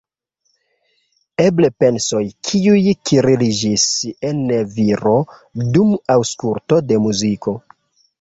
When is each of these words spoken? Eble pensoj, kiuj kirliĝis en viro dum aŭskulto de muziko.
Eble 1.41 1.67
pensoj, 1.83 2.21
kiuj 2.47 2.93
kirliĝis 3.09 3.83
en 4.31 4.41
viro 4.79 5.13
dum 5.77 5.93
aŭskulto 6.15 6.81
de 6.89 6.99
muziko. 7.05 7.55